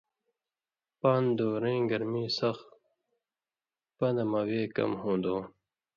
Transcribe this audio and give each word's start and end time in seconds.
پان٘د 0.99 1.25
دُورَیں، 1.37 1.81
گرمی 1.89 2.25
سخ، 2.37 2.57
پن٘دہۡ 3.97 4.27
مہ 4.31 4.41
وے 4.47 4.61
کمم 4.75 4.93
ہُوۡن٘دوۡ، 5.01 5.41